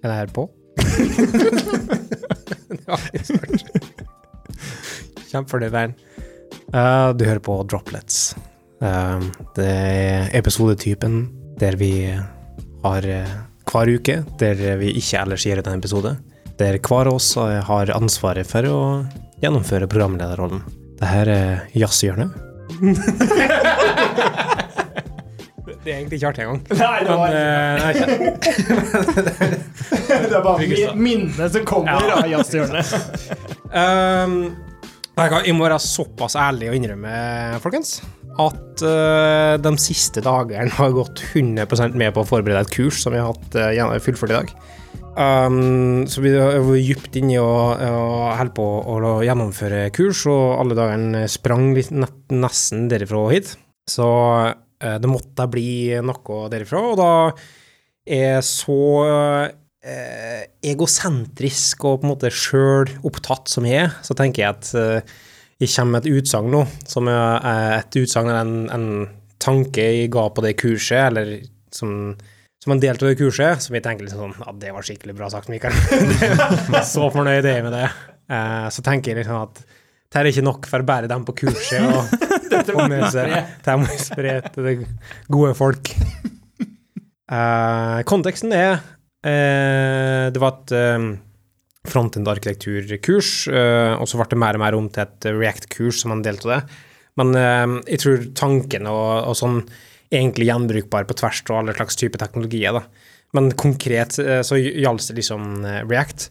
Er 0.00 0.08
det 0.10 0.16
her 0.16 0.30
på? 0.32 0.46
ja, 2.86 2.96
Kjempefornøyd, 5.30 5.72
Bernt. 5.74 6.06
Uh, 6.70 7.10
du 7.18 7.24
hører 7.26 7.42
på 7.42 7.56
Droplets. 7.68 8.34
Uh, 8.80 9.20
det 9.58 9.68
er 9.68 10.30
episodetypen 10.38 11.22
der 11.60 11.76
vi 11.76 11.92
har 12.08 13.02
uh, 13.04 13.34
hver 13.70 13.92
uke, 13.92 14.20
der 14.40 14.62
vi 14.80 14.94
ikke 14.98 15.20
ellers 15.20 15.44
gir 15.46 15.60
ut 15.60 15.68
en 15.68 15.78
episode. 15.78 16.16
Der 16.58 16.78
hver 16.80 17.06
av 17.10 17.18
oss 17.20 17.34
har 17.36 17.92
ansvaret 17.94 18.48
for 18.48 18.66
å 18.68 18.78
gjennomføre 19.42 19.88
programlederrollen. 19.90 20.64
Dette 21.00 21.36
er 21.36 21.68
jazzhjørnet. 21.76 22.30
Det 25.84 25.92
er 25.94 25.96
egentlig 26.02 26.18
ikke 26.20 26.28
artig 26.28 26.44
engang. 26.44 26.60
Nei, 26.76 26.98
det 27.00 27.14
var 27.16 27.28
Men, 27.30 27.36
det. 27.96 28.50
Det 30.30 30.34
er 30.36 30.42
bare 30.44 30.66
mi- 30.68 30.96
minnene 31.00 31.46
som 31.54 31.64
kommer 31.68 32.04
Ja. 32.04 32.18
av 32.20 32.28
jazzhjørnet. 32.28 32.92
Um, 33.72 34.34
jeg 35.20 35.54
må 35.56 35.64
være 35.66 35.78
såpass 35.82 36.36
ærlig 36.36 36.68
å 36.70 36.76
innrømme, 36.76 37.14
folkens, 37.64 38.00
at 38.40 38.84
uh, 38.84 39.56
de 39.60 39.72
siste 39.80 40.20
dagene 40.24 40.70
har 40.76 40.92
gått 40.96 41.20
100% 41.34 41.96
med 41.98 42.14
på 42.16 42.22
å 42.24 42.28
forberede 42.28 42.60
et 42.64 42.72
kurs 42.76 43.00
som 43.04 43.12
vi 43.16 43.20
har 43.20 43.32
hatt 43.32 43.56
uh, 43.56 43.98
fullført 44.04 44.32
i 44.32 44.38
dag. 44.38 44.52
Um, 45.20 46.06
så 46.08 46.22
vi 46.24 46.30
har 46.36 46.60
vært 46.62 46.86
dypt 46.86 47.16
inni 47.20 47.36
og, 47.40 47.80
og 47.82 48.36
holdt 48.38 48.54
på 48.56 48.66
å 48.94 49.16
gjennomføre 49.26 49.88
kurs, 49.96 50.22
og 50.30 50.60
alle 50.62 50.76
dagene 50.78 51.24
sprang 51.28 51.72
litt 51.76 51.90
nett, 51.92 52.16
nesten 52.32 52.86
derifra 52.92 53.24
og 53.26 53.32
hit. 53.34 53.56
Så 53.90 54.06
det 54.80 55.08
måtte 55.10 55.44
bli 55.52 55.92
noe 56.00 56.44
derifra, 56.48 56.80
og 56.92 56.96
da 56.96 57.10
er 58.10 58.40
så 58.44 58.78
eh, 59.84 60.42
egosentrisk 60.72 61.84
og 61.84 62.00
på 62.00 62.06
en 62.06 62.12
måte 62.12 62.32
sjøl 62.32 62.90
opptatt 63.06 63.50
som 63.52 63.66
jeg 63.68 63.86
er, 63.86 63.94
så 64.06 64.16
tenker 64.18 64.44
jeg 64.44 64.56
at 64.56 64.72
eh, 64.78 65.16
jeg 65.60 65.72
kommer 65.74 65.98
med 65.98 66.06
et 66.06 66.20
utsagn 66.20 66.52
nå, 66.54 66.64
som 66.88 67.08
er 67.12 67.48
eh, 67.52 67.78
et 67.80 68.00
utsagn 68.02 68.30
eller 68.30 68.44
en, 68.46 68.68
en 68.74 69.40
tanke 69.40 69.84
jeg 69.84 70.12
ga 70.12 70.28
på 70.32 70.44
det 70.44 70.54
kurset, 70.60 71.10
eller 71.10 71.34
som, 71.74 72.14
som 72.60 72.74
en 72.74 72.82
del 72.82 72.96
av 72.96 73.08
det 73.08 73.18
kurset, 73.20 73.64
som 73.64 73.76
jeg 73.76 73.84
tenker 73.84 74.06
litt 74.06 74.16
sånn 74.16 74.36
Ja, 74.40 74.54
det 74.64 74.72
var 74.76 74.86
skikkelig 74.86 75.16
bra 75.16 75.30
sagt, 75.32 75.52
Mikael. 75.52 75.76
så 76.92 77.10
fornøyd 77.12 77.44
er 77.44 77.60
jeg 77.60 77.68
med 77.68 77.76
det. 77.76 77.86
Eh, 78.30 78.66
så 78.72 78.84
tenker 78.86 79.12
jeg 79.12 79.22
liksom 79.22 79.44
at 79.44 79.62
det 80.10 80.18
er 80.18 80.26
ikke 80.32 80.42
nok 80.42 80.66
for 80.66 80.82
bare 80.82 81.08
dem 81.10 81.22
på 81.26 81.36
kurset 81.44 81.84
og, 81.86 82.29
og 82.58 82.84
vi 82.90 83.00
spre. 83.12 83.40
Det 83.64 83.78
må 83.78 83.88
vi 83.88 83.98
spre 84.02 84.36
til 84.50 84.68
det 84.68 84.76
gode 85.32 85.54
folk. 85.58 85.94
Uh, 87.30 88.00
konteksten 88.10 88.54
er 88.56 88.78
uh, 88.80 90.26
Det 90.34 90.42
var 90.42 90.56
et 90.56 90.74
uh, 90.74 91.10
frontend-arkitekturkurs, 91.90 93.32
uh, 93.54 93.96
og 93.96 94.06
så 94.10 94.20
ble 94.20 94.30
det 94.34 94.40
mer 94.42 94.58
og 94.58 94.64
mer 94.66 94.78
om 94.78 94.92
til 94.92 95.06
et 95.06 95.32
React-kurs 95.32 96.02
som 96.02 96.16
han 96.16 96.24
delte 96.26 96.50
det. 96.52 96.62
Men 97.20 97.34
eh, 97.36 97.78
jeg 97.94 98.02
tror 98.04 98.26
tanken 98.38 98.88
og, 98.90 99.30
og 99.30 99.38
sånn 99.38 99.62
egentlig 100.10 100.48
gjenbrukbar 100.48 101.06
på 101.06 101.16
tvers 101.20 101.42
av 101.48 101.60
alle 101.60 101.76
slags 101.76 101.98
typer 101.98 102.22
teknologier. 102.22 102.76
da. 102.76 102.84
Men 103.36 103.52
konkret 103.58 104.18
eh, 104.22 104.42
så 104.46 104.58
gjaldt 104.58 105.10
det 105.10 105.18
liksom 105.20 105.66
eh, 105.66 105.82
React, 105.86 106.28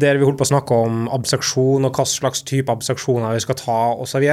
der 0.00 0.18
vi 0.18 0.26
holdt 0.26 0.40
på 0.40 0.46
å 0.46 0.52
snakke 0.52 0.80
om 0.86 1.06
abstraksjon 1.12 1.86
og 1.86 1.96
hva 1.96 2.06
slags 2.08 2.44
type 2.48 2.72
abstraksjoner 2.72 3.36
vi 3.36 3.44
skal 3.44 3.58
ta 3.60 3.80
osv. 4.00 4.26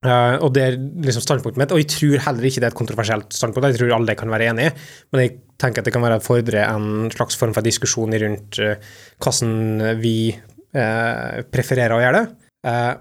Uh, 0.00 0.40
og 0.40 0.54
det 0.56 0.62
er 0.64 0.78
liksom 1.04 1.20
standpunktet 1.20 1.60
mitt, 1.60 1.72
og 1.76 1.80
jeg 1.82 1.90
tror 1.92 2.22
heller 2.24 2.46
ikke 2.48 2.62
det 2.62 2.68
er 2.70 2.72
et 2.72 2.78
kontroversielt 2.78 3.34
standpunkt, 3.36 3.66
jeg 3.68 3.82
tror 3.82 3.98
alle 3.98 4.14
kan 4.16 4.32
være 4.32 4.46
enige, 4.48 4.72
men 5.12 5.20
jeg 5.20 5.34
tenker 5.60 5.82
at 5.82 5.90
det 5.90 5.92
kan 5.92 6.06
være 6.06 6.22
fordre 6.24 6.62
en 6.64 7.10
slags 7.12 7.36
form 7.36 7.52
for 7.52 7.66
diskusjon 7.66 8.16
rundt 8.22 8.62
uh, 8.64 8.94
hvordan 9.20 10.00
vi 10.00 10.14
uh, 10.32 11.44
prefererer 11.52 11.96
å 11.96 12.00
gjøre 12.00 12.22
det. 12.22 12.26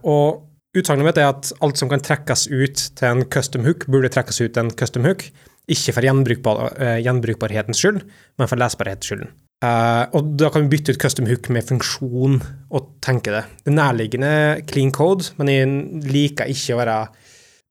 Og 0.08 0.78
utsagnet 0.80 1.08
mitt 1.08 1.18
er 1.20 1.32
at 1.32 1.50
alt 1.64 1.80
som 1.80 1.90
kan 1.92 2.04
trekkes 2.04 2.46
ut 2.52 2.84
til 3.00 3.08
en 3.10 3.26
custom 3.32 3.66
hook, 3.68 3.88
burde 3.92 4.12
trekkes 4.12 4.40
ut 4.40 4.54
til 4.56 4.62
en 4.66 4.76
custom 4.80 5.08
hook, 5.08 5.26
ikke 5.72 5.96
for 5.96 6.08
gjenbrukbar, 6.08 6.78
gjenbrukbarhetens 7.04 7.80
skyld, 7.84 8.06
men 8.40 8.52
for 8.52 8.60
lesbarhetens 8.60 9.12
skyld. 9.12 9.28
Uh, 9.60 10.06
og 10.16 10.38
da 10.40 10.48
kan 10.54 10.64
vi 10.64 10.78
bytte 10.78 10.94
ut 10.96 11.02
custom 11.02 11.28
hook 11.28 11.50
med 11.52 11.66
funksjon 11.68 12.38
og 12.72 12.94
tenke 13.04 13.34
det. 13.34 13.44
Det 13.66 13.74
nærliggende 13.76 14.32
clean 14.70 14.94
code, 14.96 15.34
men 15.36 15.52
jeg 15.52 15.74
liker 16.08 16.48
ikke 16.52 16.78
å 16.78 16.80
være 16.80 17.00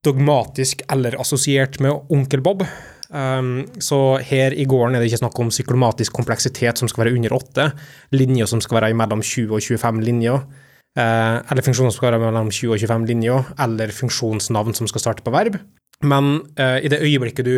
dogmatisk 0.05 0.85
eller 0.93 1.17
assosiert 1.21 1.81
med 1.81 2.13
onkel 2.13 2.45
Bob. 2.45 2.65
Um, 3.09 3.65
så 3.81 4.19
her 4.21 4.53
i 4.53 4.67
gården 4.69 4.99
er 4.99 5.01
det 5.01 5.09
ikke 5.09 5.23
snakk 5.23 5.39
om 5.41 5.49
psykolomatisk 5.53 6.13
kompleksitet 6.13 6.77
som 6.77 6.91
skal 6.93 7.07
være 7.07 7.15
under 7.17 7.39
åtte, 7.39 7.71
linjer 8.13 8.51
som 8.51 8.61
skal 8.61 8.83
være 8.83 8.93
mellom 9.01 9.25
20 9.25 9.57
og 9.57 9.65
25 9.65 10.05
linjer, 10.05 10.45
uh, 10.45 11.37
eller 11.41 11.65
funksjoner 11.65 11.95
som 11.95 11.97
skal 11.97 12.11
være 12.11 12.23
mellom 12.27 12.53
20 12.53 12.77
og 12.77 12.85
25 12.85 13.09
linjer, 13.15 13.51
eller 13.65 13.97
funksjonsnavn 13.97 14.77
som 14.77 14.93
skal 14.93 15.07
starte 15.07 15.25
på 15.25 15.33
verb. 15.33 15.57
Men 16.05 16.35
uh, 16.61 16.77
i 16.85 16.93
det 16.93 17.01
øyeblikket 17.01 17.49
du 17.49 17.57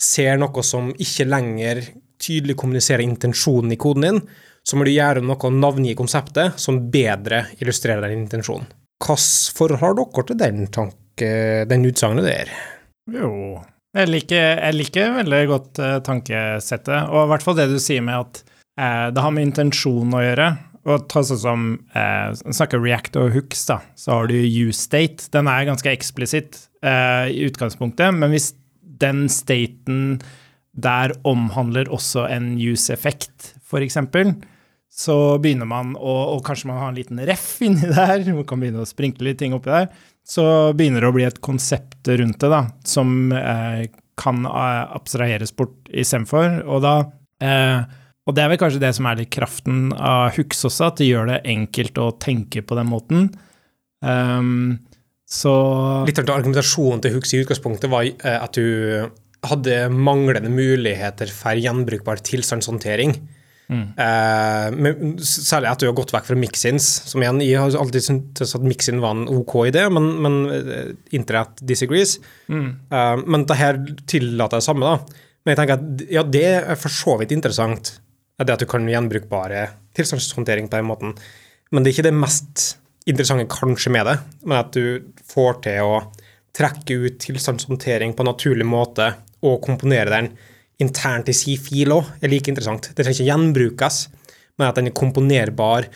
ser 0.00 0.36
noe 0.40 0.64
som 0.64 0.92
ikke 1.00 1.28
lenger 1.28 1.80
tydelig 2.20 2.56
kommuniserer 2.60 3.04
intensjonen 3.04 3.72
i 3.74 3.78
koden 3.80 4.06
din, 4.06 4.20
så 4.66 4.76
må 4.76 4.84
du 4.84 4.92
gjøre 4.92 5.22
noe 5.24 5.40
å 5.40 5.52
navngi 5.54 5.96
konseptet 5.98 6.60
som 6.60 6.82
bedre 6.92 7.46
illustrerer 7.58 8.08
den 8.08 8.26
intensjonen. 8.26 8.68
Hvilket 9.00 9.56
forhold 9.56 9.80
har 9.80 9.96
dere 9.96 10.24
til 10.28 10.40
den 10.40 10.66
tanke, 10.72 11.30
den 11.68 11.86
utsagnet 11.88 12.26
der? 12.28 12.50
Jo 13.10 13.32
Jeg 13.96 14.06
liker, 14.06 14.60
jeg 14.60 14.76
liker 14.76 15.14
veldig 15.16 15.38
godt 15.50 15.80
uh, 15.82 15.98
tankesettet, 16.06 17.08
og 17.10 17.24
i 17.24 17.30
hvert 17.32 17.42
fall 17.46 17.56
det 17.58 17.70
du 17.72 17.78
sier 17.82 18.04
med 18.06 18.20
at 18.20 18.42
uh, 18.78 19.08
det 19.10 19.24
har 19.24 19.32
med 19.34 19.48
intensjon 19.48 20.14
å 20.14 20.22
gjøre. 20.22 20.50
Og 20.88 21.08
ta 21.12 21.20
sånn 21.20 21.40
som 21.42 21.64
eh, 21.92 22.30
Snakker 22.40 22.80
React 22.80 23.18
og 23.20 23.34
hooks, 23.34 23.66
da, 23.68 23.82
så 24.00 24.14
har 24.14 24.30
du 24.30 24.38
U-state. 24.38 25.26
Den 25.28 25.50
er 25.52 25.66
ganske 25.68 25.92
eksplisitt 25.92 26.56
i 26.80 27.42
utgangspunktet, 27.44 28.16
men 28.16 28.32
hvis 28.32 28.46
den 28.80 29.26
staten 29.28 30.22
der 30.72 31.14
omhandler 31.26 31.90
også 31.92 32.26
en 32.30 32.54
use-effekt, 32.58 33.54
f.eks., 33.64 33.98
så 34.90 35.14
begynner 35.38 35.68
man 35.70 35.92
å 35.94 36.14
Og 36.34 36.40
kanskje 36.44 36.66
man 36.66 36.80
har 36.80 36.88
en 36.90 36.96
liten 36.98 37.20
ref 37.22 37.60
inni 37.62 37.86
der, 37.92 38.24
man 38.34 38.46
kan 38.48 38.60
begynne 38.60 38.82
å 38.82 38.88
sprinkle 38.88 39.28
litt 39.28 39.38
ting 39.38 39.54
oppi 39.54 39.70
der. 39.70 39.86
Så 40.26 40.44
begynner 40.76 41.04
det 41.04 41.10
å 41.10 41.14
bli 41.14 41.26
et 41.28 41.38
konsept 41.42 42.10
rundt 42.10 42.42
det, 42.42 42.50
da, 42.50 42.64
som 42.84 43.30
eh, 43.32 43.86
kan 44.20 44.42
eh, 44.50 44.82
abstraheres 44.98 45.54
bort 45.56 45.88
istedenfor. 45.88 46.60
Og 46.66 46.88
eh, 46.90 47.80
Og 48.26 48.36
det 48.36 48.42
er 48.42 48.52
vel 48.52 48.60
kanskje 48.60 48.82
det 48.82 48.92
som 48.98 49.06
er 49.08 49.22
litt 49.22 49.32
kraften 49.32 49.94
av 49.94 50.34
hooks 50.36 50.66
også, 50.68 50.90
at 50.90 51.00
det 51.00 51.08
gjør 51.08 51.32
det 51.32 51.40
enkelt 51.54 51.98
å 51.98 52.10
tenke 52.20 52.62
på 52.62 52.76
den 52.78 52.90
måten. 52.90 53.30
Um, 54.04 54.78
så 55.30 55.52
Litt 56.08 56.18
av 56.18 56.30
argumentasjonen 56.34 57.02
til 57.04 57.12
Hooks 57.14 57.34
i 57.36 57.40
utgangspunktet 57.44 57.90
var 57.92 58.02
eh, 58.02 58.38
at 58.40 58.56
du 58.58 59.06
hadde 59.46 59.76
manglende 59.92 60.50
muligheter 60.52 61.30
for 61.32 61.58
gjenbrukbar 61.58 62.20
tilstandshåndtering. 62.26 63.14
Mm. 63.70 63.84
Eh, 64.02 64.68
men 64.74 65.12
særlig 65.22 65.70
at 65.70 65.80
du 65.80 65.86
har 65.86 65.94
gått 65.94 66.12
vekk 66.12 66.26
fra 66.26 66.38
mixins, 66.38 66.88
som 67.06 67.22
igjen 67.22 67.38
Jeg 67.44 67.60
har 67.60 67.76
alltid 67.78 68.02
syntes 68.02 68.56
at 68.58 68.66
mixin 68.66 68.98
var 69.02 69.14
en 69.14 69.28
ok 69.30 69.54
idé, 69.70 69.86
men, 69.94 70.10
men 70.24 70.38
eh, 70.56 70.92
internett 71.16 71.62
disagrees. 71.62 72.18
mm. 72.50 72.68
Eh, 72.90 73.16
men 73.26 73.46
det 73.46 73.60
her 73.60 73.80
tillater 74.10 74.58
det 74.58 74.66
samme, 74.66 74.90
da. 74.90 75.26
Men 75.44 75.54
jeg 75.54 75.60
tenker 75.62 75.78
at 75.78 76.04
ja, 76.12 76.26
det 76.26 76.46
er 76.50 76.80
for 76.80 76.92
så 76.92 77.16
vidt 77.20 77.32
interessant, 77.32 77.94
det 78.40 78.56
at 78.56 78.60
du 78.60 78.68
kan 78.68 78.88
gjenbrukbare 78.88 79.68
tilstandshåndtering 79.96 80.68
på 80.68 80.80
den 80.80 80.88
måten. 80.88 81.14
Men 81.70 81.84
det 81.84 81.90
er 81.90 81.98
ikke 81.98 82.08
det 82.10 82.16
mest 82.18 82.66
interessante 83.08 83.46
kanskje 83.52 83.92
med 83.94 84.08
det, 84.08 84.16
men 84.44 84.58
at 84.58 84.74
du 84.74 85.12
får 85.30 85.60
til 85.64 85.86
å 85.86 85.98
trekke 86.56 86.96
ut 87.06 87.18
tilstandshåndtering 87.22 88.12
på 88.16 88.24
en 88.24 88.32
naturlig 88.32 88.66
måte 88.66 89.12
og 89.46 89.60
komponere 89.64 90.12
den 90.12 90.32
internt 90.80 91.28
i 91.28 91.36
si 91.36 91.56
fil 91.60 91.92
òg, 91.94 92.08
er 92.20 92.32
like 92.32 92.50
interessant. 92.50 92.90
Det 92.90 93.04
trenger 93.04 93.20
ikke 93.20 93.30
gjenbrukes, 93.30 94.02
men 94.58 94.68
at 94.68 94.78
den 94.78 94.90
er 94.90 94.96
komponerbar 94.96 95.88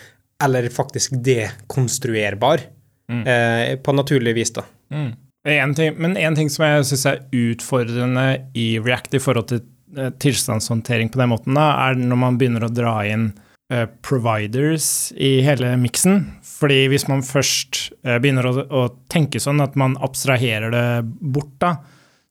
eller 0.43 0.67
faktisk 0.73 1.15
dekonstruerbar 1.25 2.65
eh, 3.09 3.77
på 3.81 3.95
naturlig 3.95 4.35
vis. 4.37 4.51
da. 4.55 4.65
Mm. 4.93 5.13
En 5.45 5.75
ting, 5.77 5.95
men 6.01 6.17
én 6.17 6.35
ting 6.37 6.49
som 6.49 6.65
jeg 6.65 6.85
syns 6.89 7.05
er 7.09 7.23
utfordrende 7.37 8.27
i 8.57 8.75
React 8.81 9.17
i 9.17 9.21
forhold 9.21 9.49
til 9.51 9.61
eh, 9.97 10.11
tilstandshåndtering 10.21 11.11
på 11.13 11.21
den 11.21 11.31
måten, 11.33 11.57
da, 11.57 11.69
er 11.87 11.99
når 12.01 12.21
man 12.21 12.39
begynner 12.41 12.65
å 12.65 12.73
dra 12.73 12.97
inn 13.07 13.29
uh, 13.73 13.85
providers 14.05 15.11
i 15.13 15.37
hele 15.45 15.75
miksen. 15.81 16.23
Fordi 16.45 16.85
hvis 16.91 17.07
man 17.11 17.21
først 17.25 17.91
uh, 18.07 18.17
begynner 18.17 18.49
å, 18.49 18.55
å 18.65 18.87
tenke 19.11 19.41
sånn 19.41 19.61
at 19.63 19.77
man 19.79 19.97
abstraherer 20.05 20.73
det 20.73 20.87
bort, 21.05 21.53
da, 21.61 21.75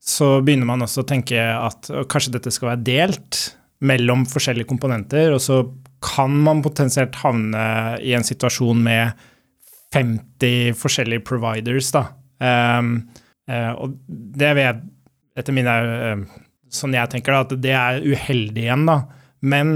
så 0.05 0.39
begynner 0.45 0.69
man 0.69 0.85
også 0.85 1.03
å 1.03 1.09
tenke 1.09 1.41
at 1.41 1.89
kanskje 2.13 2.35
dette 2.37 2.53
skal 2.53 2.75
være 2.75 2.85
delt 2.85 3.41
mellom 3.85 4.25
forskjellige 4.29 4.69
komponenter, 4.69 5.33
og 5.33 5.41
så 5.43 5.63
kan 6.05 6.35
man 6.45 6.63
potensielt 6.65 7.17
havne 7.23 7.65
i 8.05 8.13
en 8.17 8.27
situasjon 8.27 8.83
med 8.85 9.25
50 9.95 10.75
forskjellige 10.77 11.25
providers, 11.25 11.91
da. 11.95 12.09
Um, 12.45 12.97
uh, 13.51 13.73
og 13.79 13.95
det 14.09 14.51
vil 14.57 14.67
jeg, 14.67 14.81
etter 15.39 15.55
mine 15.57 15.75
uh, 15.81 16.41
Sånn 16.75 16.97
jeg 16.97 17.07
tenker, 17.07 17.31
da, 17.31 17.45
at 17.45 17.61
det 17.63 17.75
er 17.79 18.01
uheldig 18.03 18.65
igjen, 18.65 18.89
da. 18.89 18.97
Men 19.47 19.69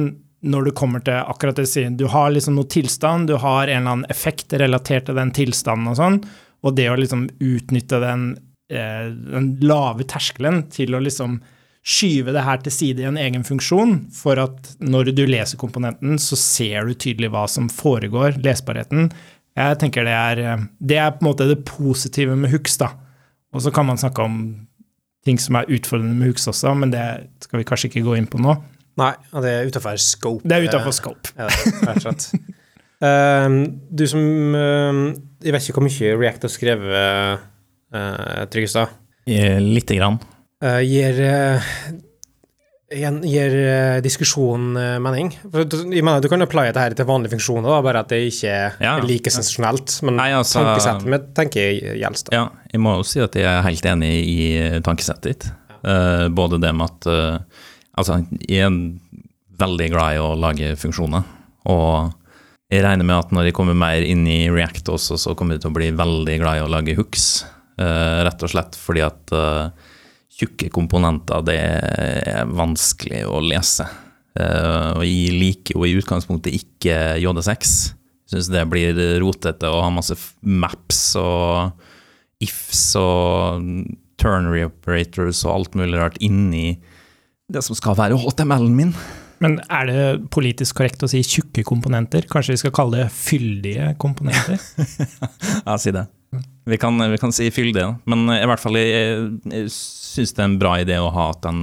når 0.43 0.67
du 0.67 0.71
kommer 0.75 1.03
til 1.07 1.15
akkurat 1.21 1.61
det 1.61 1.69
siden, 1.71 1.95
du 1.95 2.09
har 2.11 2.33
liksom 2.33 2.57
noe 2.57 2.67
tilstand, 2.67 3.31
du 3.31 3.37
har 3.39 3.69
en 3.69 3.85
eller 3.85 3.93
annen 3.93 4.11
effekt 4.11 4.57
relatert 4.59 5.07
til 5.07 5.19
den 5.19 5.31
tilstanden 5.35 5.93
og 5.93 5.99
sånn, 5.99 6.19
og 6.67 6.75
det 6.75 6.89
å 6.91 6.97
liksom 6.99 7.29
utnytte 7.39 8.01
den, 8.03 8.25
den 8.69 9.47
lave 9.65 10.05
terskelen 10.05 10.67
til 10.73 10.93
å 10.93 11.01
liksom 11.01 11.39
skyve 11.89 12.35
det 12.37 12.45
her 12.45 12.61
til 12.61 12.75
side 12.75 13.03
i 13.03 13.09
en 13.09 13.19
egen 13.21 13.45
funksjon, 13.47 13.95
for 14.13 14.41
at 14.43 14.73
når 14.83 15.13
du 15.17 15.25
leser 15.29 15.61
komponenten, 15.61 16.19
så 16.21 16.37
ser 16.37 16.89
du 16.89 16.93
tydelig 16.93 17.31
hva 17.33 17.47
som 17.49 17.71
foregår, 17.73 18.37
lesbarheten. 18.45 19.09
Jeg 19.59 19.79
tenker 19.81 20.05
det 20.07 20.15
er, 20.15 20.43
eh, 20.45 20.65
det 20.81 20.99
er 21.01 21.15
på 21.15 21.25
en 21.25 21.31
måte 21.31 21.49
det 21.49 21.63
positive 21.69 22.37
med 22.37 22.53
hooks, 22.53 22.77
da. 22.83 22.93
Og 23.57 23.65
så 23.65 23.73
kan 23.73 23.89
man 23.89 24.01
snakke 24.01 24.23
om 24.23 24.43
ting 25.25 25.41
som 25.41 25.57
er 25.57 25.71
utfordrende 25.73 26.19
med 26.19 26.29
hooks 26.29 26.49
også, 26.51 26.75
men 26.77 26.93
det 26.93 27.07
skal 27.45 27.63
vi 27.63 27.69
kanskje 27.69 27.91
ikke 27.91 28.05
gå 28.07 28.19
inn 28.19 28.29
på 28.29 28.41
nå. 28.43 28.55
Nei, 28.99 29.13
og 29.33 29.45
det 29.45 29.51
er 29.55 29.69
utafor 29.71 29.99
scope. 30.03 30.45
Det 30.45 30.57
er 30.57 30.69
utafor 30.69 30.95
scope. 30.95 31.33
Ja, 31.39 31.49
rett 31.49 32.01
og 32.01 32.05
slett. 32.05 32.55
Ehm, 32.99 33.61
du 33.95 34.03
som 34.11 34.19
ehm, 34.59 35.03
Jeg 35.39 35.55
vet 35.55 35.69
ikke 35.69 35.79
hvor 35.79 35.85
mye 35.87 36.17
React 36.19 36.49
har 36.49 36.51
skrevet, 36.51 37.45
Tryggestad. 37.93 38.89
Eh, 39.29 39.59
Lite 39.61 39.97
grann. 39.97 40.19
Eh, 40.63 40.81
gir 40.85 41.21
eh, 41.23 41.71
gir 42.89 43.55
eh, 43.55 44.01
diskusjonen 44.05 44.77
eh, 44.81 44.99
mening? 45.05 45.31
Mener, 45.53 46.21
du 46.25 46.29
kan 46.33 46.43
applye 46.45 46.73
dette 46.73 46.97
til 46.99 47.09
vanlige 47.09 47.35
funksjoner, 47.37 47.69
da, 47.69 47.81
bare 47.85 48.03
at 48.05 48.09
det 48.13 48.21
ikke 48.31 48.55
Ja. 48.81 48.97
er 48.97 49.07
like 49.07 49.31
sensasjonelt. 49.31 49.99
Men 50.03 50.17
Nei, 50.17 50.31
altså- 50.33 50.65
tankesettet 50.65 51.07
mitt 51.07 51.35
tenker 51.37 51.61
jeg 51.69 51.99
gjelder. 52.01 52.33
Ja, 52.33 52.49
jeg 52.73 52.81
må 52.81 52.97
jo 52.97 53.03
si 53.05 53.21
at 53.21 53.33
jeg 53.37 53.45
er 53.45 53.63
helt 53.63 53.83
enig 53.85 54.13
i 54.27 54.81
tankesettet 54.81 55.23
ditt. 55.23 55.51
Eh, 55.85 56.29
både 56.29 56.61
det 56.61 56.75
med 56.75 56.91
at 56.91 57.07
eh, 57.07 57.39
Altså, 57.99 58.25
jeg 58.47 58.61
er 58.63 58.71
veldig 59.59 59.89
glad 59.91 60.15
i 60.15 60.19
å 60.23 60.39
lage 60.39 60.77
funksjoner. 60.79 61.25
Og 61.67 62.13
jeg 62.71 62.85
regner 62.85 63.03
med 63.05 63.17
at 63.19 63.33
når 63.35 63.47
jeg 63.49 63.55
kommer 63.55 63.75
mer 63.75 64.05
inn 64.07 64.25
i 64.31 64.49
React 64.49 64.93
også, 64.95 65.17
så 65.19 65.35
kommer 65.35 65.57
jeg 65.57 65.63
til 65.65 65.73
å 65.73 65.75
bli 65.75 65.89
veldig 65.91 66.37
glad 66.39 66.61
i 66.61 66.63
å 66.63 66.69
lage 66.71 66.95
hooks. 66.95 67.45
Eh, 67.79 68.19
rett 68.27 68.43
og 68.43 68.51
slett 68.51 68.79
fordi 68.79 69.05
at 69.07 69.35
eh, 69.35 69.93
tjukke 70.39 70.71
komponenter, 70.75 71.45
det 71.47 71.59
er 71.59 72.51
vanskelig 72.51 73.23
å 73.31 73.39
lese. 73.45 73.87
Eh, 74.39 74.99
og 74.99 75.05
jeg 75.07 75.37
liker 75.37 75.79
jo 75.79 75.87
i 75.87 75.95
utgangspunktet 75.99 76.57
ikke 76.59 76.99
JD6. 77.23 77.77
Syns 78.29 78.51
det 78.53 78.67
blir 78.69 78.99
rotete 79.23 79.71
å 79.71 79.81
ha 79.85 79.93
masse 79.95 80.19
maps 80.43 81.15
og 81.17 82.45
ifs 82.45 82.91
og 83.01 83.65
turn 84.19 84.51
reoperators 84.53 85.41
og 85.47 85.55
alt 85.55 85.79
mulig 85.79 85.99
rart 85.99 86.19
inni 86.23 86.77
det 87.49 87.63
som 87.65 87.77
skal 87.79 87.97
være 87.97 88.19
HTML-en 88.21 88.75
min. 88.77 88.93
Men 89.41 89.57
er 89.73 89.89
det 89.89 90.03
politisk 90.35 90.77
korrekt 90.81 91.05
å 91.07 91.09
si 91.09 91.23
tjukke 91.25 91.63
komponenter? 91.65 92.27
Kanskje 92.29 92.57
vi 92.57 92.61
skal 92.61 92.75
kalle 92.77 93.05
det 93.05 93.11
fyldige 93.15 93.93
komponenter? 94.03 94.59
Ja, 95.69 95.79
si 95.81 95.95
det. 95.95 96.05
Vi 96.69 96.79
kan, 96.81 97.01
vi 97.11 97.19
kan 97.21 97.33
si 97.33 97.49
fyll 97.55 97.73
det, 97.73 97.87
men 98.11 98.27
i 98.35 98.45
hvert 98.49 98.61
fall 98.61 98.77
jeg, 98.77 99.23
jeg 99.49 99.71
syns 99.73 100.35
det 100.37 100.43
er 100.45 100.51
en 100.51 100.61
bra 100.61 100.75
idé 100.83 100.99
å 101.01 101.13
ha 101.15 101.31
at 101.33 101.41
den 101.47 101.63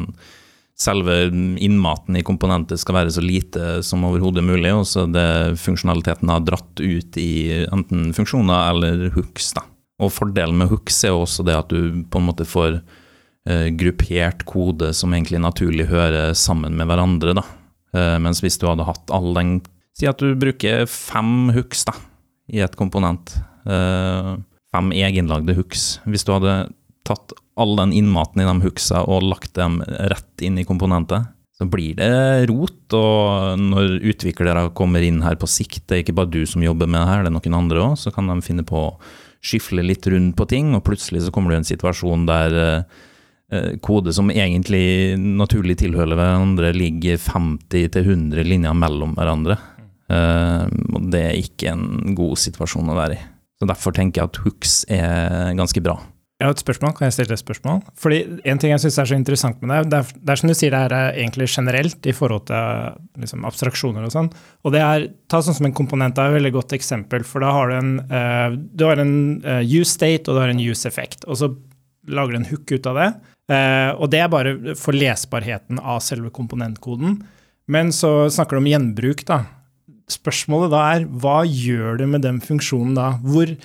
selve 0.76 1.30
innmaten 1.64 2.18
i 2.20 2.24
komponentet 2.26 2.82
skal 2.82 2.98
være 2.98 3.14
så 3.16 3.24
lite 3.24 3.80
som 3.86 4.04
overhodet 4.08 4.44
mulig, 4.44 4.74
og 4.76 4.84
så 4.90 5.06
det 5.08 5.56
funksjonaliteten 5.62 6.32
har 6.32 6.44
dratt 6.44 6.82
ut 6.82 7.20
i 7.22 7.64
enten 7.70 8.10
funksjoner 8.16 8.72
eller 8.74 9.06
hooks. 9.16 9.54
da. 9.56 9.64
Og 10.04 10.12
fordelen 10.12 10.60
med 10.60 10.72
hooks 10.74 11.00
er 11.08 11.16
også 11.16 11.46
det 11.48 11.56
at 11.56 11.72
du 11.72 12.04
på 12.12 12.20
en 12.20 12.28
måte 12.28 12.48
får 12.48 12.82
eh, 12.82 13.70
gruppert 13.80 14.44
kode 14.50 14.92
som 14.98 15.16
egentlig 15.16 15.40
naturlig 15.44 15.88
hører 15.92 16.36
sammen 16.36 16.76
med 16.76 16.92
hverandre. 16.92 17.38
da. 17.40 17.46
Eh, 17.96 18.18
mens 18.20 18.44
hvis 18.44 18.60
du 18.60 18.68
hadde 18.68 18.88
hatt 18.88 19.16
all 19.16 19.34
den 19.38 19.62
Si 19.96 20.04
at 20.10 20.20
du 20.20 20.34
bruker 20.36 20.82
fem 20.92 21.54
hooks 21.56 21.86
da, 21.88 21.94
i 22.52 22.60
et 22.60 22.74
komponent. 22.76 23.32
Eh, 23.64 24.34
fem 24.76 24.92
egenlagde 24.96 25.56
hooks. 25.58 25.96
Hvis 26.10 26.28
du 26.28 26.36
hadde 26.36 26.58
tatt 27.08 27.36
all 27.56 27.78
den 27.80 27.94
innmaten 27.96 28.44
i 28.44 28.48
de 28.48 28.56
hooksa 28.66 29.06
og 29.08 29.30
lagt 29.30 29.56
dem 29.56 29.80
rett 30.12 30.44
inn 30.44 30.60
i 30.60 30.68
komponentet, 30.68 31.32
så 31.56 31.68
blir 31.72 31.96
det 31.96 32.48
rot. 32.52 32.82
Og 32.98 33.62
når 33.62 34.00
utviklere 34.12 34.68
kommer 34.76 35.06
inn 35.06 35.22
her 35.24 35.38
på 35.40 35.50
sikt, 35.50 35.86
det 35.88 35.98
er 35.98 36.04
ikke 36.04 36.18
bare 36.18 36.34
du 36.34 36.44
som 36.50 36.64
jobber 36.66 36.90
med 36.90 37.00
det 37.00 37.12
her, 37.12 37.24
det 37.24 37.32
er 37.32 37.38
noen 37.38 37.60
andre 37.62 37.86
òg, 37.90 38.00
så 38.02 38.12
kan 38.16 38.28
de 38.32 38.40
finne 38.46 38.66
på 38.68 38.88
å 38.90 38.96
skyfle 39.46 39.86
litt 39.86 40.08
rundt 40.10 40.36
på 40.38 40.48
ting, 40.50 40.74
og 40.76 40.84
plutselig 40.88 41.26
så 41.26 41.34
kommer 41.34 41.54
du 41.54 41.60
i 41.60 41.62
en 41.62 41.68
situasjon 41.68 42.26
der 42.28 42.58
eh, 42.58 43.04
eh, 43.54 43.70
kode 43.86 44.14
som 44.16 44.32
egentlig 44.34 45.16
naturlig 45.22 45.78
tilhører 45.84 46.18
hverandre, 46.18 46.74
ligger 46.76 47.22
50-100 47.22 48.42
linjer 48.50 48.76
mellom 48.76 49.14
hverandre. 49.16 49.60
Eh, 50.10 50.66
og 50.66 51.08
det 51.14 51.24
er 51.30 51.40
ikke 51.40 51.72
en 51.76 52.18
god 52.18 52.42
situasjon 52.42 52.90
å 52.90 52.98
være 52.98 53.20
i. 53.20 53.24
Så 53.60 53.70
Derfor 53.70 53.96
tenker 53.96 54.22
jeg 54.22 54.32
at 54.32 54.42
hooks 54.44 54.84
er 54.92 55.56
ganske 55.56 55.82
bra. 55.84 56.00
Jeg 56.36 56.50
har 56.50 56.52
et 56.52 56.60
spørsmål. 56.60 56.92
Kan 56.98 57.08
jeg 57.08 57.14
stille 57.16 57.36
et 57.38 57.40
spørsmål? 57.40 57.78
Fordi 57.96 58.18
En 58.44 58.60
ting 58.60 58.74
jeg 58.74 58.82
syns 58.84 58.98
er 59.00 59.08
så 59.08 59.16
interessant 59.16 59.62
med 59.62 59.72
det, 59.72 59.92
det 59.92 60.00
er, 60.02 60.18
det 60.20 60.34
er 60.34 60.42
som 60.42 60.50
du 60.52 60.54
sier, 60.54 60.74
det 60.74 60.98
er 60.98 61.20
egentlig 61.22 61.48
generelt 61.48 62.10
i 62.10 62.12
forhold 62.12 62.44
til 62.50 63.22
liksom, 63.24 63.46
abstraksjoner 63.48 64.04
og 64.04 64.12
sånn. 64.12 64.28
Og 64.68 64.76
det 64.76 64.82
er, 64.84 65.08
Ta 65.32 65.40
sånn 65.42 65.56
som 65.56 65.70
en 65.70 65.78
komponent, 65.78 66.18
det 66.18 66.26
er 66.26 66.34
et 66.34 66.38
veldig 66.42 66.52
godt 66.58 66.76
eksempel. 66.76 67.24
For 67.24 67.40
da 67.40 67.54
har 67.56 67.72
du 67.72 67.78
en, 67.78 67.96
uh, 68.12 68.52
du 68.52 68.84
har 68.84 69.00
en 69.00 69.16
uh, 69.48 69.64
use 69.64 69.94
state 69.94 70.28
og 70.28 70.36
du 70.36 70.44
har 70.44 70.52
en 70.52 70.60
use 70.60 70.84
effect. 70.90 71.24
Og 71.24 71.40
så 71.40 71.54
lager 72.12 72.36
du 72.36 72.42
en 72.42 72.52
hook 72.52 72.76
ut 72.76 72.92
av 72.92 73.00
det. 73.00 73.10
Uh, 73.48 73.92
og 73.96 74.12
det 74.12 74.20
er 74.20 74.34
bare 74.36 74.76
for 74.76 74.98
lesbarheten 74.98 75.80
av 75.80 76.04
selve 76.04 76.34
komponentkoden. 76.36 77.22
Men 77.72 77.96
så 77.96 78.28
snakker 78.28 78.60
du 78.60 78.66
om 78.66 78.70
gjenbruk, 78.76 79.24
da. 79.26 79.46
Spørsmålet 80.12 80.70
da 80.74 80.84
er 80.94 81.08
hva 81.10 81.40
gjør 81.48 81.98
du 82.02 82.06
med 82.12 82.22
den 82.26 82.38
funksjonen 82.44 82.94
da? 82.98 83.16
Hvor 83.26 83.56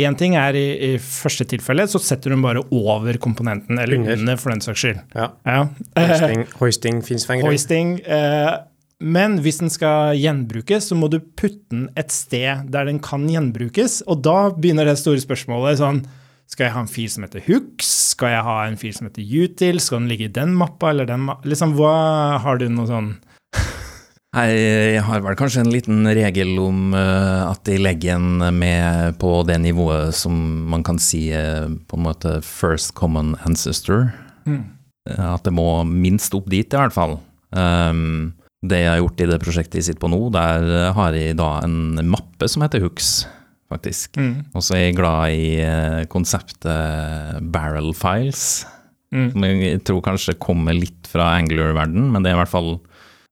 Én 0.00 0.14
ting 0.16 0.32
er 0.38 0.56
i, 0.56 0.94
i 0.94 0.98
første 1.02 1.44
tilfelle, 1.50 1.84
så 1.90 1.98
setter 2.00 2.30
du 2.30 2.36
den 2.36 2.44
bare 2.44 2.62
over 2.72 3.18
komponenten, 3.20 3.76
eller 3.76 3.98
Under. 3.98 4.16
under, 4.16 4.38
for 4.40 4.54
den 4.54 4.62
saks 4.64 4.80
skyld. 4.80 5.00
Ja. 5.12 5.26
Ja. 5.44 5.58
Hoisting, 5.98 6.44
hoisting 6.60 7.00
fins. 7.04 7.26
Hoisting. 7.28 7.90
Eh, 8.06 8.52
men 9.00 9.38
hvis 9.44 9.58
den 9.60 9.72
skal 9.72 10.14
gjenbrukes, 10.16 10.88
så 10.88 10.96
må 10.96 11.10
du 11.12 11.18
putte 11.20 11.60
den 11.72 11.88
et 12.00 12.14
sted 12.14 12.70
der 12.72 12.88
den 12.88 13.00
kan 13.04 13.26
gjenbrukes. 13.28 14.00
Og 14.08 14.22
da 14.24 14.50
begynner 14.56 14.88
det 14.88 14.96
store 15.02 15.20
spørsmålet 15.20 15.80
sånn 15.82 16.02
Skal 16.50 16.66
jeg 16.66 16.74
ha 16.74 16.80
en 16.82 16.90
fil 16.90 17.10
som 17.12 17.24
heter 17.26 17.44
hooks? 17.46 17.90
Skal 18.14 18.32
jeg 18.34 18.46
ha 18.46 18.56
en 18.66 18.78
fil 18.80 18.94
som 18.96 19.06
heter 19.10 19.22
util? 19.22 19.78
Skal 19.80 20.00
den 20.02 20.08
ligge 20.10 20.26
i 20.30 20.32
den 20.34 20.54
mappa 20.58 20.90
eller 20.94 21.06
den 21.06 21.26
mappa? 21.28 21.48
Liksom, 21.48 21.76
hva 21.76 22.38
Har 22.42 22.58
du 22.58 22.68
noe 22.72 22.88
sånn 22.88 23.12
Jeg 24.30 25.02
har 25.02 25.24
vel 25.24 25.34
kanskje 25.34 25.64
en 25.64 25.72
liten 25.74 26.06
regel 26.06 26.52
om 26.62 26.92
eh, 26.94 27.40
at 27.48 27.66
jeg 27.66 27.82
legger 27.82 28.14
en 28.14 28.44
med 28.54 29.16
på 29.18 29.40
det 29.48 29.56
nivået 29.58 30.14
som 30.14 30.36
man 30.70 30.84
kan 30.86 31.00
si 31.02 31.32
er 31.34 31.66
på 31.90 31.98
en 31.98 32.04
måte 32.04 32.36
first 32.46 32.94
common 32.94 33.34
ancestor. 33.42 34.12
Mm. 34.46 34.62
Eh, 35.10 35.26
At 35.34 35.42
det 35.48 35.54
må 35.56 35.82
minst 35.82 36.34
opp 36.38 36.46
dit, 36.46 36.70
i 36.70 36.78
hvert 36.78 36.94
fall. 36.94 37.18
Um, 37.50 38.36
det 38.62 38.84
jeg 38.84 38.92
har 38.92 39.00
gjort 39.00 39.24
i 39.24 39.28
det 39.32 39.40
prosjektet 39.42 39.80
jeg 39.80 39.88
sitter 39.88 40.04
på 40.04 40.12
nå, 40.12 40.20
der 40.30 40.92
har 40.94 41.16
jeg 41.16 41.34
da 41.40 41.48
en 41.64 41.98
mappe 42.06 42.46
som 42.46 42.62
heter 42.62 42.84
Hooks, 42.84 43.24
faktisk. 43.72 44.14
Mm. 44.20 44.44
Og 44.54 44.62
så 44.62 44.76
er 44.76 44.84
jeg 44.84 44.98
glad 45.00 45.34
i 45.34 45.48
eh, 45.64 46.04
konseptet 46.12 47.42
barrel 47.50 47.90
files. 47.98 48.62
Mm. 49.10 49.26
Som 49.32 49.48
jeg 49.48 49.82
tror 49.82 50.04
kanskje 50.06 50.38
kommer 50.38 50.76
litt 50.76 51.10
fra 51.10 51.32
Angular-verden, 51.40 52.12
men 52.12 52.22
det 52.22 52.30
er 52.30 52.38
i 52.38 52.42
hvert 52.44 52.52
fall 52.54 52.76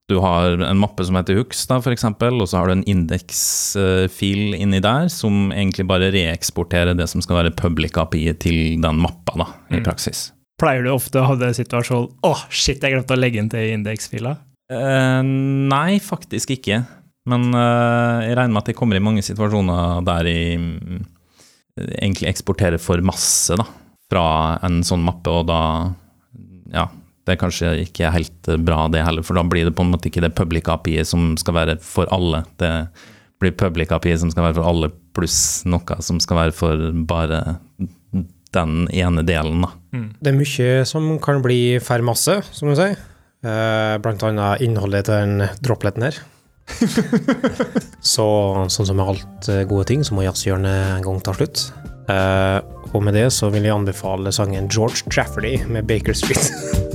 Du 0.09 0.17
har 0.25 0.57
en 0.65 0.79
mappe 0.81 1.05
som 1.05 1.19
heter 1.19 1.37
Hooks, 1.37 1.67
da, 1.69 1.77
eksempel, 1.93 2.39
og 2.41 2.49
så 2.49 2.63
har 2.63 2.71
du 2.71 2.79
en 2.79 2.85
indeksfil 2.89 4.55
inni 4.57 4.81
der 4.81 5.11
som 5.13 5.51
egentlig 5.53 5.85
bare 5.91 6.09
reeksporterer 6.15 6.97
det 6.97 7.11
som 7.13 7.21
skal 7.21 7.43
være 7.43 7.53
public 7.59 7.99
API 8.01 8.33
til 8.41 8.81
den 8.81 9.03
mappa, 9.05 9.37
da, 9.37 9.47
i 9.69 9.81
Mm. 9.81 9.85
praksis. 9.85 10.31
Pleier 10.59 10.83
du 10.83 10.91
ofte 10.91 11.21
å 11.21 11.27
ha 11.29 11.35
den 11.37 11.53
situasjonen 11.55 12.09
Å, 12.25 12.33
shit, 12.51 12.81
jeg 12.83 12.91
glemte 12.93 13.15
å 13.15 13.21
legge 13.21 13.39
inn 13.39 13.51
til 13.53 13.75
indeksfila? 13.77 14.37
Eh, 14.73 15.23
nei, 15.23 15.99
faktisk 16.01 16.51
ikke. 16.57 16.87
Men 17.29 17.53
eh, 17.55 18.29
jeg 18.29 18.37
regner 18.37 18.53
med 18.57 18.63
at 18.63 18.67
jeg 18.73 18.77
kommer 18.77 18.97
i 18.97 19.05
mange 19.05 19.23
situasjoner 19.23 20.03
der 20.09 20.25
jeg 20.25 20.59
mm, 20.59 21.05
egentlig 22.01 22.29
eksporterer 22.33 22.81
for 22.81 22.99
masse 23.05 23.55
da, 23.61 23.65
fra 24.11 24.59
en 24.65 24.81
sånn 24.83 25.05
mappe, 25.05 25.29
og 25.31 25.47
da 25.53 25.61
Ja, 26.73 26.89
det 27.29 27.35
er 27.35 27.43
kanskje 27.43 27.75
ikke 27.85 28.11
helt 28.15 28.51
bra 28.65 28.87
det 28.89 29.05
heller, 29.05 29.25
for 29.27 29.37
da 29.37 29.45
blir 29.45 29.69
det 29.69 29.75
på 29.77 29.85
en 29.85 29.93
måte 29.93 30.09
ikke 30.09 30.25
det 30.25 30.33
public 30.39 30.71
API 30.73 31.03
som 31.05 31.35
skal 31.41 31.59
være 31.59 31.77
for 31.85 32.09
alle. 32.15 32.41
Det 32.61 32.73
blir 33.43 33.53
public 33.59 33.93
API 33.93 34.17
som 34.19 34.33
skal 34.33 34.49
være 34.49 34.57
for 34.57 34.71
alle, 34.71 34.91
pluss 35.17 35.67
noe 35.69 36.01
som 36.05 36.23
skal 36.23 36.41
være 36.41 36.57
for 36.57 36.89
bare 37.11 37.43
den 38.57 38.89
ene 38.97 39.25
delen, 39.29 39.67
da. 39.67 39.75
Det 40.25 40.33
er 40.33 40.39
mye 40.39 40.89
som 40.89 41.11
kan 41.21 41.45
bli 41.45 41.77
for 41.85 42.05
masse, 42.07 42.39
som 42.57 42.73
du 42.73 42.79
sier. 42.79 42.97
Eh, 43.45 43.95
blant 44.03 44.25
annet 44.27 44.65
innholdet 44.65 45.07
til 45.07 45.21
den 45.21 45.61
dropleten 45.63 46.09
her. 46.09 46.17
så 48.15 48.27
sånn 48.73 48.89
som 48.89 48.99
med 48.99 49.13
alt 49.13 49.53
eh, 49.53 49.63
gode 49.69 49.91
ting, 49.93 50.03
så 50.05 50.17
må 50.17 50.25
jazzhjørnet 50.27 50.97
en 50.97 51.07
gang 51.07 51.23
ta 51.23 51.37
slutt. 51.37 51.69
Uh, 52.09 52.65
og 52.97 53.03
med 53.05 53.19
det 53.19 53.27
så 53.37 53.51
vil 53.53 53.67
jeg 53.69 53.75
anbefale 53.75 54.33
sangen 54.33 54.71
George 54.73 55.05
Trafferty 55.13 55.59
med 55.69 55.85
Baker 55.91 56.17
Street. 56.17 56.49